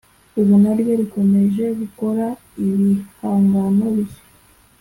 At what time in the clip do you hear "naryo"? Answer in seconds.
0.63-0.93